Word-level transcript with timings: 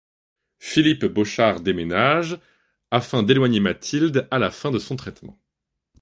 Philippe 0.57 1.05
Bauchard 1.13 1.61
déménage 1.61 2.39
afin 2.89 3.21
d'éloigner 3.21 3.59
Mathilde 3.59 4.27
à 4.31 4.39
la 4.39 4.49
fin 4.49 4.71
de 4.71 4.79
son 4.79 4.95
traitement. 4.95 5.39